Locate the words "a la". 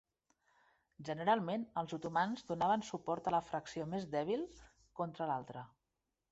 3.29-3.43